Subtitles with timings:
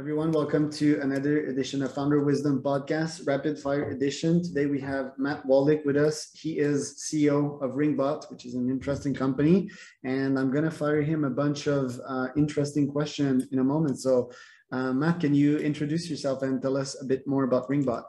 [0.00, 4.42] Everyone, welcome to another edition of Founder Wisdom Podcast, Rapid Fire Edition.
[4.42, 6.30] Today we have Matt Wolach with us.
[6.32, 9.68] He is CEO of Ringbot, which is an interesting company,
[10.02, 14.00] and I'm going to fire him a bunch of uh, interesting questions in a moment.
[14.00, 14.32] So,
[14.72, 18.04] uh, Matt, can you introduce yourself and tell us a bit more about Ringbot?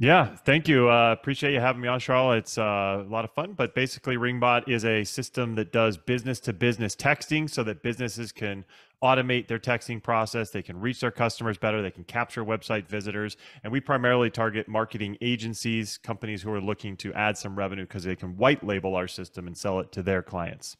[0.00, 0.88] Yeah, thank you.
[0.88, 2.36] Uh, appreciate you having me on, Charles.
[2.36, 3.54] It's uh, a lot of fun.
[3.54, 8.30] But basically, Ringbot is a system that does business to business texting so that businesses
[8.30, 8.64] can
[9.02, 10.50] automate their texting process.
[10.50, 11.82] They can reach their customers better.
[11.82, 13.36] They can capture website visitors.
[13.62, 18.04] And we primarily target marketing agencies, companies who are looking to add some revenue because
[18.04, 20.76] they can white label our system and sell it to their clients.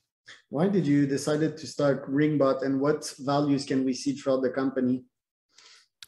[0.50, 4.50] Why did you decided to start Ringbot and what values can we see throughout the
[4.50, 5.04] company?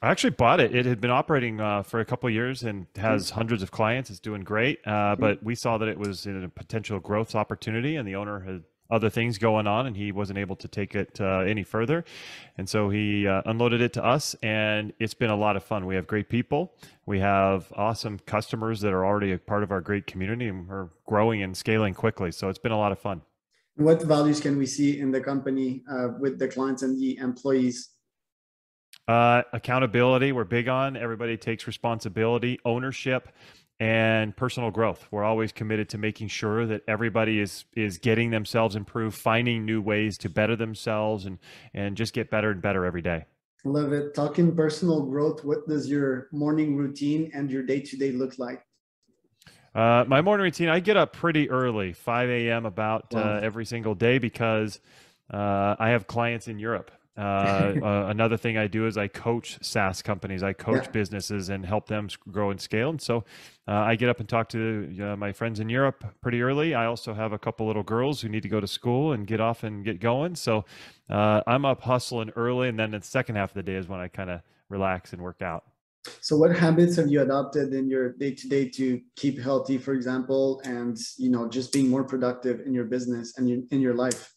[0.03, 0.75] I actually bought it.
[0.75, 3.35] It had been operating uh, for a couple years and has mm-hmm.
[3.35, 4.09] hundreds of clients.
[4.09, 4.79] It's doing great.
[4.87, 5.21] Uh, mm-hmm.
[5.21, 8.63] but we saw that it was in a potential growth opportunity, and the owner had
[8.91, 12.05] other things going on and he wasn't able to take it uh, any further.
[12.59, 15.87] And so he uh, unloaded it to us and it's been a lot of fun.
[15.87, 16.75] We have great people.
[17.07, 20.89] We have awesome customers that are already a part of our great community and we're
[21.07, 22.33] growing and scaling quickly.
[22.33, 23.23] So it's been a lot of fun.
[23.77, 27.91] What values can we see in the company uh, with the clients and the employees
[29.11, 33.29] uh, accountability we're big on everybody takes responsibility ownership
[33.81, 35.09] and personal growth.
[35.11, 39.81] We're always committed to making sure that everybody is is getting themselves improved, finding new
[39.81, 41.39] ways to better themselves and
[41.75, 43.25] and just get better and better every day.
[43.65, 44.15] Love it.
[44.15, 48.65] Talking personal growth, what does your morning routine and your day to day look like?
[49.75, 52.67] Uh, my morning routine, I get up pretty early, 5 a.m.
[52.67, 53.37] about wow.
[53.37, 54.81] uh, every single day because
[55.31, 56.91] uh, I have clients in Europe
[57.21, 57.23] uh,
[57.83, 60.43] uh, another thing I do is I coach SaaS companies.
[60.43, 60.91] I coach yeah.
[60.91, 62.91] businesses and help them grow and scale.
[62.91, 63.25] And so
[63.69, 66.75] uh, I get up and talk to uh, my friends in Europe pretty early.
[66.75, 69.41] I also have a couple little girls who need to go to school and get
[69.41, 70.35] off and get going.
[70.35, 70.65] So
[71.11, 74.01] uh, I'm up hustling early, and then the second half of the day is when
[74.01, 75.65] I kind of relax and work out.
[76.23, 79.93] So, what habits have you adopted in your day to day to keep healthy, for
[79.93, 84.33] example, and you know just being more productive in your business and in your life?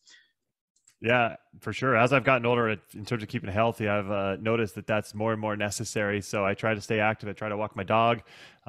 [1.03, 1.97] Yeah, for sure.
[1.97, 5.33] As I've gotten older, in terms of keeping healthy, I've uh, noticed that that's more
[5.33, 6.21] and more necessary.
[6.21, 7.27] So I try to stay active.
[7.27, 8.21] I try to walk my dog.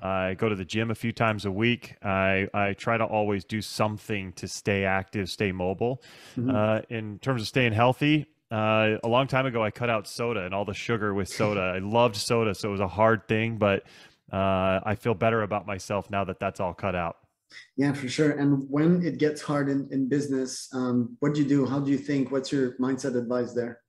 [0.03, 1.95] I go to the gym a few times a week.
[2.03, 6.03] I, I try to always do something to stay active, stay mobile.
[6.37, 6.51] Mm-hmm.
[6.51, 10.45] Uh, in terms of staying healthy, uh, a long time ago, I cut out soda
[10.45, 11.61] and all the sugar with soda.
[11.61, 13.85] I loved soda, so it was a hard thing, but
[14.33, 17.19] uh, I feel better about myself now that that's all cut out.
[17.77, 18.33] Yeah, for sure.
[18.33, 21.67] And when it gets hard in, in business, um, what do you do?
[21.67, 22.31] How do you think?
[22.31, 23.81] What's your mindset advice there?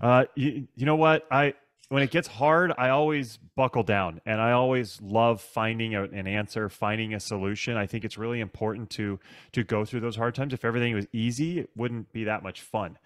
[0.00, 1.26] Uh, you, you know what?
[1.30, 1.54] I
[1.92, 6.26] when it gets hard, I always buckle down and I always love finding a, an
[6.26, 7.76] answer, finding a solution.
[7.76, 9.20] I think it's really important to
[9.52, 10.54] to go through those hard times.
[10.54, 12.96] If everything was easy, it wouldn't be that much fun.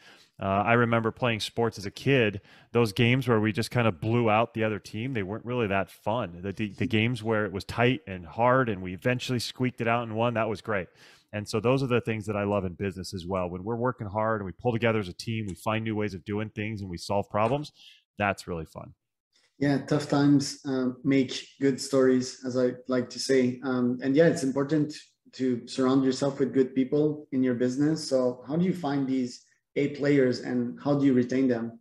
[0.41, 2.43] Uh, I remember playing sports as a kid.
[2.73, 5.67] Those games where we just kind of blew out the other team, they weren't really
[5.69, 6.41] that fun.
[6.43, 9.89] The, the, the games where it was tight and hard and we eventually squeaked it
[9.89, 10.89] out and won, that was great.
[11.33, 13.49] And so those are the things that I love in business as well.
[13.49, 16.15] When we're working hard and we pull together as a team, we find new ways
[16.15, 17.73] of doing things and we solve problems.
[18.19, 18.93] That's really fun.
[19.59, 23.59] Yeah, tough times um, make good stories, as I like to say.
[23.65, 24.95] Um, and yeah, it's important
[25.33, 28.07] to surround yourself with good people in your business.
[28.07, 29.45] So, how do you find these
[29.77, 31.79] A players and how do you retain them?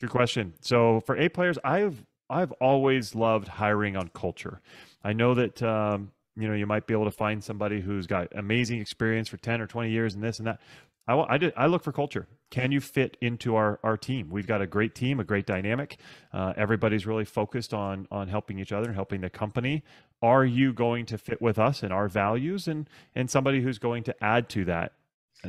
[0.00, 0.54] Good question.
[0.60, 4.60] So, for A players, I've I've always loved hiring on culture.
[5.02, 8.28] I know that um, you know you might be able to find somebody who's got
[8.36, 10.60] amazing experience for 10 or 20 years and this and that
[11.08, 12.26] I, I, did, I look for culture.
[12.50, 14.28] Can you fit into our, our team?
[14.30, 15.98] We've got a great team, a great dynamic.
[16.32, 19.82] Uh, everybody's really focused on on helping each other and helping the company.
[20.22, 24.02] Are you going to fit with us and our values and and somebody who's going
[24.04, 24.92] to add to that?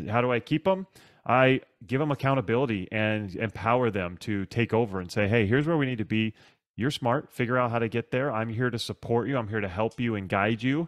[0.10, 0.88] How do I keep them?
[1.26, 5.78] I give them accountability and empower them to take over and say, hey, here's where
[5.78, 6.34] we need to be.
[6.76, 7.32] You're smart.
[7.32, 8.32] Figure out how to get there.
[8.32, 9.38] I'm here to support you.
[9.38, 10.88] I'm here to help you and guide you.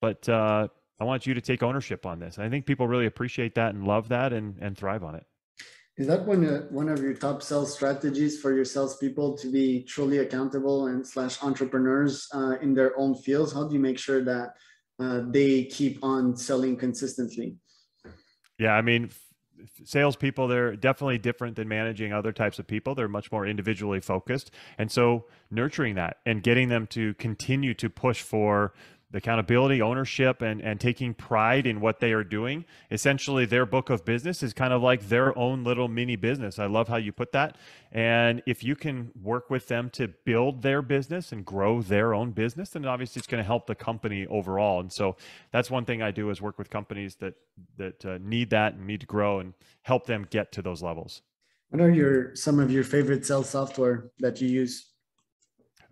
[0.00, 0.68] But uh,
[1.00, 2.38] I want you to take ownership on this.
[2.38, 5.26] I think people really appreciate that and love that and, and thrive on it.
[5.96, 9.82] Is that one uh, one of your top sales strategies for your salespeople to be
[9.82, 13.52] truly accountable and slash entrepreneurs uh, in their own fields?
[13.52, 14.54] How do you make sure that
[14.98, 17.56] uh, they keep on selling consistently?
[18.60, 19.08] Yeah, I mean,
[19.84, 22.94] salespeople they're definitely different than managing other types of people.
[22.94, 27.88] They're much more individually focused, and so nurturing that and getting them to continue to
[27.88, 28.74] push for
[29.10, 32.64] the accountability, ownership, and, and taking pride in what they are doing.
[32.90, 36.58] Essentially, their book of business is kind of like their own little mini business.
[36.58, 37.56] I love how you put that.
[37.90, 42.30] And if you can work with them to build their business and grow their own
[42.30, 44.78] business, then obviously it's going to help the company overall.
[44.78, 45.16] And so
[45.50, 47.34] that's one thing I do is work with companies that
[47.76, 51.22] that uh, need that and need to grow and help them get to those levels.
[51.70, 54.89] What are your some of your favorite sales software that you use?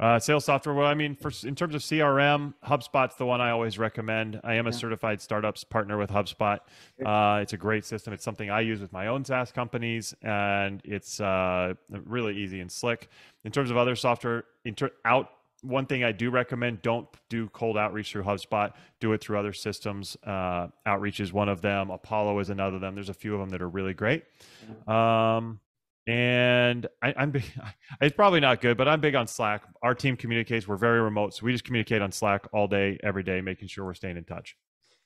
[0.00, 0.74] Uh, sales software.
[0.74, 4.40] Well, I mean, for in terms of CRM, HubSpot's the one I always recommend.
[4.44, 6.60] I am a certified startups partner with HubSpot.
[7.04, 8.12] Uh, it's a great system.
[8.12, 12.70] It's something I use with my own SaaS companies, and it's uh, really easy and
[12.70, 13.08] slick.
[13.44, 15.30] In terms of other software, inter- out
[15.62, 18.72] one thing I do recommend: don't do cold outreach through HubSpot.
[19.00, 20.16] Do it through other systems.
[20.22, 21.90] Uh, outreach is one of them.
[21.90, 22.94] Apollo is another of them.
[22.94, 24.22] There's a few of them that are really great.
[24.86, 25.58] Um,
[26.08, 27.44] and I, am big,
[28.00, 29.62] it's probably not good, but I'm big on Slack.
[29.82, 30.66] Our team communicates.
[30.66, 33.84] We're very remote, so we just communicate on Slack all day, every day, making sure
[33.84, 34.56] we're staying in touch.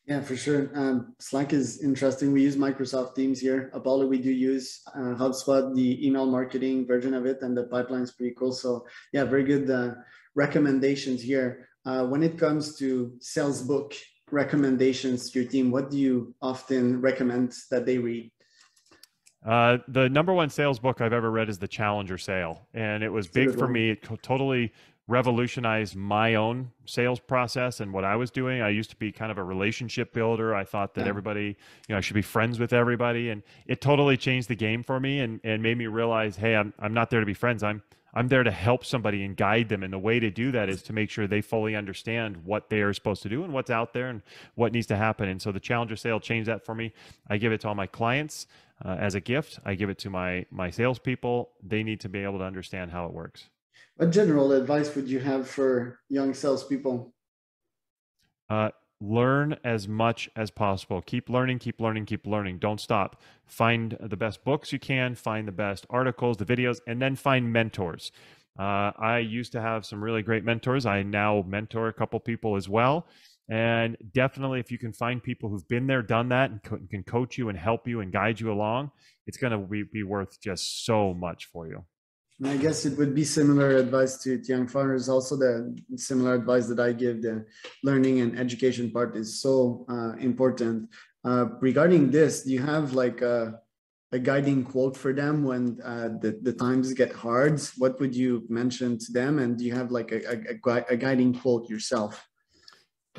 [0.07, 0.71] Yeah, for sure.
[0.75, 2.33] Um, Slack is interesting.
[2.33, 3.71] We use Microsoft Teams here.
[3.73, 8.03] Apollo, we do use uh, HubSpot, the email marketing version of it, and the pipeline
[8.03, 8.53] is pretty cool.
[8.53, 9.95] So yeah, very good uh,
[10.37, 11.69] recommendations here.
[11.85, 13.95] Uh, when it comes to sales book
[14.31, 18.31] recommendations to your team, what do you often recommend that they read?
[19.45, 23.11] Uh, the number one sales book I've ever read is The Challenger Sale, and it
[23.11, 23.91] was big for me.
[23.91, 24.73] It totally
[25.09, 28.63] revolutionized my own sales process and what I was doing.
[28.63, 30.55] I used to be kind of a relationship builder.
[30.55, 31.09] I thought that yeah.
[31.09, 31.57] everybody, you
[31.91, 35.21] know, I should be friends with everybody, and it totally changed the game for me
[35.21, 37.65] and and made me realize, hey, I'm I'm not there to be friends.
[37.65, 37.83] I'm
[38.15, 39.83] I'm there to help somebody and guide them.
[39.83, 42.83] And the way to do that is to make sure they fully understand what they
[42.83, 44.23] are supposed to do and what's out there and
[44.55, 45.29] what needs to happen.
[45.29, 46.93] And so the Challenger Sale changed that for me.
[47.29, 48.47] I give it to all my clients
[48.85, 49.59] uh, as a gift.
[49.65, 51.53] I give it to my my salespeople.
[51.63, 53.49] They need to be able to understand how it works.
[53.97, 57.13] What general advice would you have for young salespeople?
[58.49, 58.71] Uh,
[59.01, 61.03] learn as much as possible.
[61.03, 62.59] Keep learning, keep learning, keep learning.
[62.59, 63.21] Don't stop.
[63.45, 67.53] Find the best books you can, find the best articles, the videos, and then find
[67.53, 68.13] mentors.
[68.59, 70.85] Uh, I used to have some really great mentors.
[70.85, 73.07] I now mentor a couple people as well.
[73.49, 77.03] And definitely, if you can find people who've been there, done that, and co- can
[77.03, 78.93] coach you and help you and guide you along,
[79.27, 81.85] it's going to be, be worth just so much for you.
[82.45, 85.09] I guess it would be similar advice to, young farmers.
[85.09, 87.45] Also, the similar advice that I give the
[87.85, 90.89] learning and education part is so uh, important.
[91.25, 93.61] Uh, regarding this, do you have like a,
[94.11, 97.61] a guiding quote for them when uh, the, the times get hard?
[97.79, 99.39] What would you mention to them?
[99.39, 102.27] And do you have like a, a, a guiding quote yourself?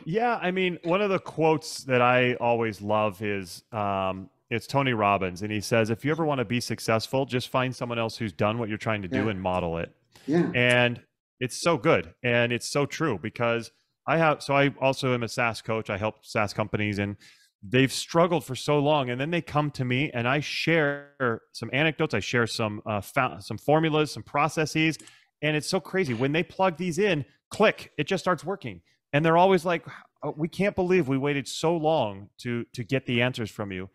[0.05, 4.93] Yeah, I mean, one of the quotes that I always love is um, it's Tony
[4.93, 8.17] Robbins, and he says, "If you ever want to be successful, just find someone else
[8.17, 9.29] who's done what you're trying to do yeah.
[9.29, 9.91] and model it."
[10.27, 11.01] Yeah, and
[11.39, 13.71] it's so good, and it's so true because
[14.07, 14.43] I have.
[14.43, 15.89] So I also am a SaaS coach.
[15.89, 17.15] I help SaaS companies, and
[17.61, 21.69] they've struggled for so long, and then they come to me, and I share some
[21.71, 22.13] anecdotes.
[22.13, 23.01] I share some uh,
[23.39, 24.97] some formulas, some processes,
[25.41, 27.25] and it's so crazy when they plug these in.
[27.49, 28.81] Click, it just starts working
[29.13, 29.85] and they're always like
[30.23, 33.89] oh, we can't believe we waited so long to to get the answers from you.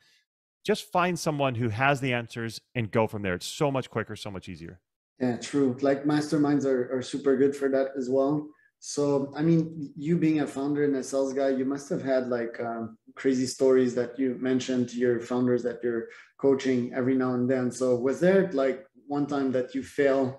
[0.64, 3.34] Just find someone who has the answers and go from there.
[3.34, 4.80] It's so much quicker so much easier.
[5.20, 5.76] Yeah true.
[5.80, 8.48] Like masterminds are, are super good for that as well.
[8.80, 12.28] So i mean you being a founder and a sales guy you must have had
[12.28, 16.06] like um, crazy stories that you mentioned to your founders that you're
[16.40, 17.72] coaching every now and then.
[17.72, 20.38] So was there like one time that you fail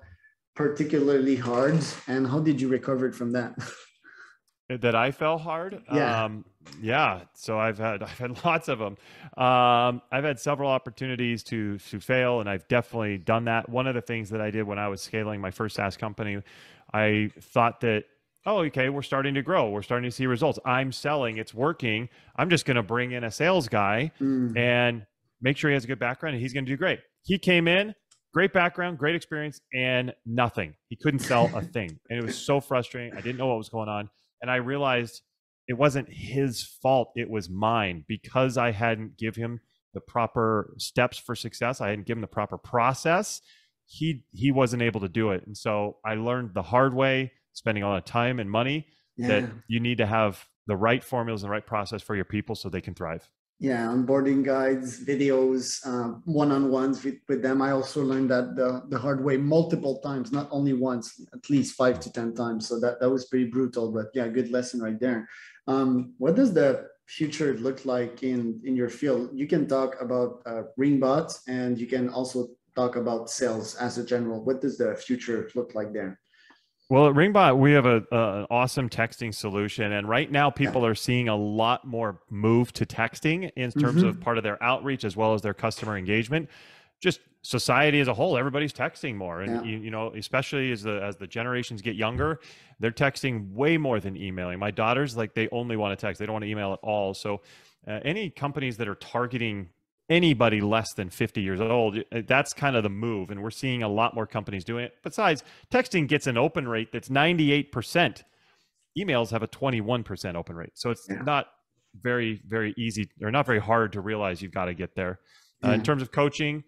[0.55, 1.79] particularly hard?
[2.07, 3.55] And how did you recover from that
[4.69, 5.81] that I fell hard.
[5.91, 6.23] Yeah.
[6.25, 6.45] Um,
[6.81, 7.21] yeah.
[7.33, 8.97] So I've had I've had lots of them.
[9.37, 13.69] Um, I've had several opportunities to to fail, and I've definitely done that.
[13.69, 16.41] One of the things that I did when I was scaling my first SaaS company,
[16.93, 18.05] I thought that
[18.45, 22.07] oh okay we're starting to grow we're starting to see results i'm selling it's working
[22.37, 24.57] i'm just going to bring in a sales guy mm.
[24.57, 25.05] and
[25.41, 27.67] make sure he has a good background and he's going to do great he came
[27.67, 27.93] in
[28.33, 32.61] great background great experience and nothing he couldn't sell a thing and it was so
[32.61, 34.09] frustrating i didn't know what was going on
[34.41, 35.21] and I realized
[35.67, 39.61] it wasn't his fault; it was mine because I hadn't give him
[39.93, 41.81] the proper steps for success.
[41.81, 43.41] I hadn't given the proper process.
[43.85, 47.83] He he wasn't able to do it, and so I learned the hard way, spending
[47.83, 49.27] a lot of time and money, yeah.
[49.27, 52.55] that you need to have the right formulas and the right process for your people
[52.55, 53.27] so they can thrive
[53.59, 57.61] yeah onboarding guides videos uh, one-on-ones with, with them.
[57.61, 61.75] I also learned that the, the hard way multiple times not only once at least
[61.75, 62.67] five to ten times.
[62.67, 65.27] So that, that was pretty brutal but yeah good lesson right there.
[65.67, 69.31] Um, what does the future look like in in your field?
[69.33, 74.05] You can talk about uh, ringbot and you can also talk about sales as a
[74.05, 74.43] general.
[74.43, 76.19] What does the future look like there
[76.89, 80.95] well, at Ringbot, we have a, an awesome texting solution, and right now people are
[80.95, 84.09] seeing a lot more move to texting in terms mm-hmm.
[84.09, 86.49] of part of their outreach as well as their customer engagement.
[86.99, 89.71] Just society as a whole, everybody's texting more, and yeah.
[89.71, 92.39] you, you, know, especially as the as the generations get younger,
[92.79, 94.57] they're texting way more than emailing.
[94.57, 97.13] My daughters like they only want to text; they don't want to email at all.
[97.13, 97.41] So,
[97.87, 99.69] uh, any companies that are targeting
[100.09, 101.97] anybody less than 50 years old.
[102.11, 103.29] Uh, that's kind of the move.
[103.29, 104.93] And we're seeing a lot more companies doing it.
[105.03, 108.23] Besides, texting gets an open rate that's 98%.
[108.97, 110.71] Emails have a 21% open rate.
[110.73, 111.21] So it's yeah.
[111.21, 111.47] not
[112.01, 115.19] very, very easy or not very hard to realize you've got to get there.
[115.63, 116.63] Uh, in terms of coaching,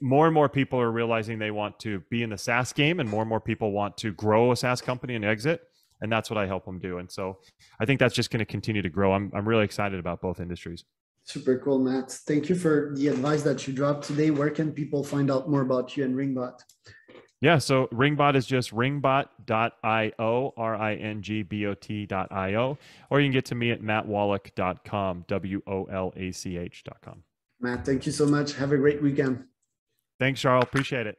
[0.00, 3.08] more and more people are realizing they want to be in the SaaS game, and
[3.08, 5.62] more and more people want to grow a SaaS company and exit.
[6.00, 6.98] And that's what I help them do.
[6.98, 7.38] And so
[7.80, 9.12] I think that's just going to continue to grow.
[9.12, 10.84] I'm, I'm really excited about both industries.
[11.30, 12.10] Super cool, Matt.
[12.10, 14.32] Thank you for the advice that you dropped today.
[14.32, 16.58] Where can people find out more about you and Ringbot?
[17.40, 22.78] Yeah, so Ringbot is just ringbot.io, R I N G B O T.io,
[23.10, 27.22] or you can get to me at mattwolach.com, W O L A C H.com.
[27.60, 28.54] Matt, thank you so much.
[28.54, 29.44] Have a great weekend.
[30.18, 30.64] Thanks, Charles.
[30.64, 31.16] Appreciate it.